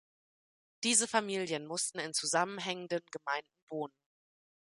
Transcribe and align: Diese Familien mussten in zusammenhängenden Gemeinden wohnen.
Diese 0.83 1.07
Familien 1.07 1.67
mussten 1.67 1.99
in 1.99 2.15
zusammenhängenden 2.15 3.01
Gemeinden 3.11 3.53
wohnen. 3.69 3.93